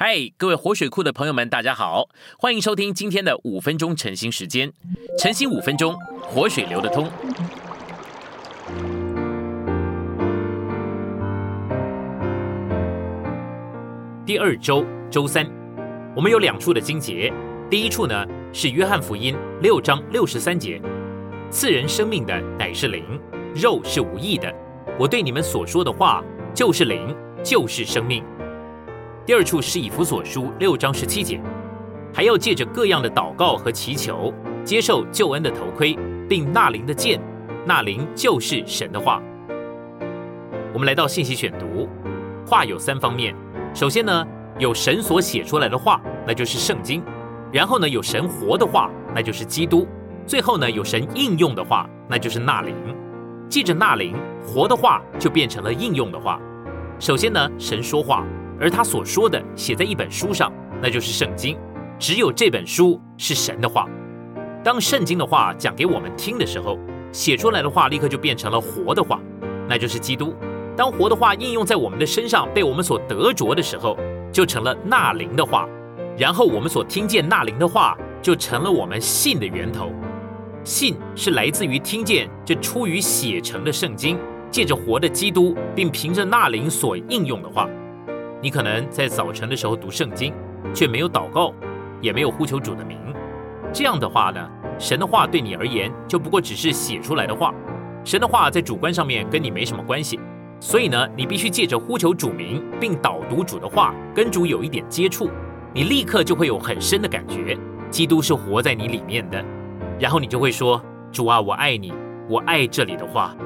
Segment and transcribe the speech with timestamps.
[0.00, 2.08] 嗨，各位活水库的朋友们，大家好，
[2.38, 4.72] 欢迎收听今天的五分钟晨兴时间。
[5.18, 7.10] 晨兴五分钟，活水流得通。
[14.24, 15.44] 第二周周三，
[16.14, 17.32] 我们有两处的经节。
[17.68, 20.80] 第一处呢是约翰福音六章六十三节：
[21.50, 23.20] 赐人生命的乃是灵，
[23.52, 24.54] 肉是无益的。
[24.96, 26.22] 我对你们所说的话
[26.54, 27.12] 就是灵，
[27.42, 28.22] 就是生命。
[29.28, 31.38] 第二处是以弗所书六章十七节，
[32.14, 34.32] 还要借着各样的祷告和祈求，
[34.64, 35.94] 接受救恩的头盔，
[36.26, 37.20] 并纳灵的剑，
[37.66, 39.20] 纳灵就是神的话。
[40.72, 41.86] 我们来到信息选读，
[42.46, 43.36] 话有三方面。
[43.74, 44.26] 首先呢，
[44.58, 47.02] 有神所写出来的话，那就是圣经；
[47.52, 49.86] 然后呢，有神活的话，那就是基督；
[50.26, 52.74] 最后呢，有神应用的话，那就是纳灵。
[53.46, 56.40] 记着纳灵，活的话就变成了应用的话。
[56.98, 58.24] 首先呢，神说话。
[58.60, 61.56] 而他所说的写在一本书上，那就是圣经。
[61.98, 63.88] 只有这本书是神的话。
[64.64, 66.78] 当圣经的话讲给我们听的时候，
[67.12, 69.20] 写出来的话立刻就变成了活的话，
[69.68, 70.34] 那就是基督。
[70.76, 73.96] 当活的话应用在我们的身上，被我们所得着的时候，
[74.32, 75.68] 就成了纳灵的话。
[76.16, 79.92] 然后我们所听见纳灵的话，就成了我们信的源头。
[80.64, 84.18] 信是来自于听见这出于写成的圣经，
[84.50, 87.68] 借着活的基督，并凭着纳灵所应用的话。
[88.40, 90.32] 你可能在早晨的时候读圣经，
[90.72, 91.52] 却没有祷告，
[92.00, 92.96] 也没有呼求主的名。
[93.72, 97.52] 这样的话呢，神的话对你而言就不过只是写出来的话。
[98.04, 100.20] 神的话在主观上面跟你没什么关系，
[100.60, 105.28] 所以呢，你必须借着呼求主名，并导读主的话，跟主有一点接触，
[105.74, 107.58] 你立刻就会有很深的感觉，
[107.90, 109.44] 基督是活在你里面的。
[109.98, 110.80] 然后你就会说
[111.10, 111.92] ：“主啊，我爱你，
[112.28, 113.36] 我爱这里的话。”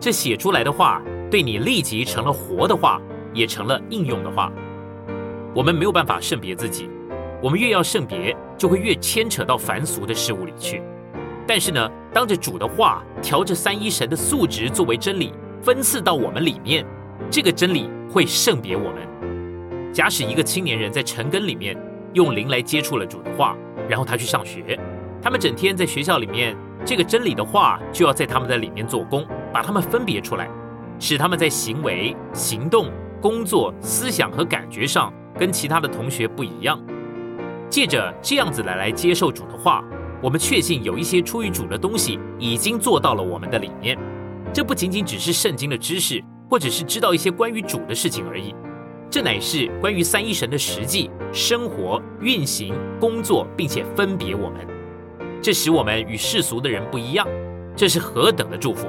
[0.00, 3.00] 这写出来的话对你立即成了活的话。
[3.32, 4.50] 也成了应用的话，
[5.54, 6.88] 我们没有办法圣别自己，
[7.42, 10.82] 我们越要圣别，就会越牵扯到凡俗的事物里去。
[11.46, 15.32] 但是呢，当着主的话，调着三一神的素质作为真理，
[15.62, 16.84] 分赐到我们里面，
[17.30, 19.92] 这个真理会圣别我们。
[19.92, 21.76] 假使一个青年人在尘根里面
[22.12, 23.56] 用灵来接触了主的话，
[23.88, 24.78] 然后他去上学，
[25.20, 30.48] 他们整天在学校里面，这个真理的话就要在他们的里面做工，把他们分别出来，
[31.00, 32.86] 使他们在行为、行动。
[33.20, 36.80] 工作、思想和感觉上跟其他的同学不一样。
[37.68, 39.84] 借着这样子来来接受主的话，
[40.22, 43.96] 我们确信有一些出于主的东西已经做到了我们的里面。
[44.52, 48.54] 这不仅仅只是圣经的知识，或者是知道一些关于主的事情而已。
[49.08, 54.66] 这乃是关于三一神的实际生活、运行、工作，并且分别我们。
[55.42, 57.26] 这使我们与世俗的人不一样。
[57.76, 58.88] 这是何等的祝福！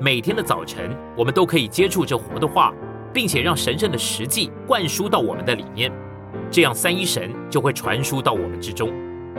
[0.00, 2.72] 每天的早晨，我们都可以接触这活的话。
[3.12, 5.92] 并且让神圣的实际灌输到我们的里面，
[6.50, 8.90] 这样三一神就会传输到我们之中。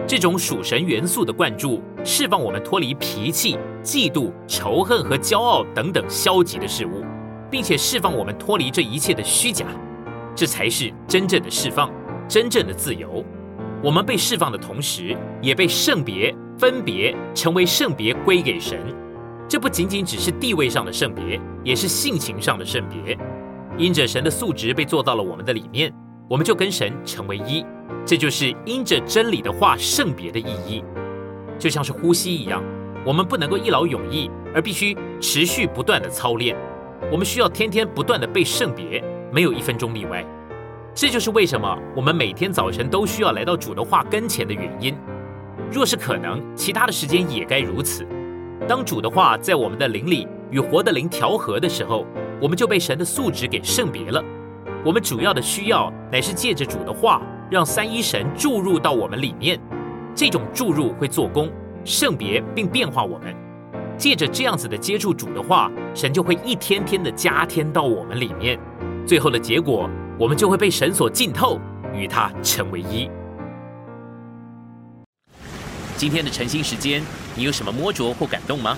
[0.06, 7.04] 这种属神元素的灌注，释放我们脱离脾气、嫉妒、仇恨和骄傲等等消极的事物，
[7.50, 9.66] 并且释放我们脱离这一切的虚假。
[10.36, 11.92] 这才是真正的释放，
[12.28, 13.24] 真正的自由。
[13.84, 18.80] 我们被释放的同时，也被圣别、分别，成为圣别归给神。
[19.48, 23.16] 这不仅仅只是地位上的圣别，也是性情上的圣别。
[23.78, 25.92] 因着神的素质被做到了我们的里面，
[26.30, 27.66] 我们就跟神成为一，
[28.06, 30.84] 这就是因着真理的话圣别的意义，
[31.58, 32.64] 就像是呼吸一样，
[33.04, 36.56] 我们不能够一劳永逸，而必须持续不断的操练，
[37.12, 40.24] 我们需要天天不断的被圣别，没有一分钟例外。
[40.94, 44.96] 这就是为什么我们每天早晨都需要来到主的话跟前的原因。
[45.72, 48.06] 若是可能，其他的时间也该如此。
[48.68, 52.06] 当主的话在我们的灵里与活的灵调和的时候。
[52.42, 54.22] 我们就被神的素质给圣别了。
[54.84, 59.58] 我们主要的需要乃是借着主的话，让三一神注入到我们里面。
[60.14, 61.50] 这种注入会做工，
[61.86, 63.34] 圣别并变化我们。
[63.98, 68.60] 借着这样子的接触主的话，神就会一天天的加添到我们里面。
[69.08, 71.58] 最后的结果，我们就会被神所浸透，
[71.94, 73.10] 与他成为一。
[75.96, 77.02] 今天的晨兴时间，
[77.36, 78.78] 你有什么摸着或感动吗？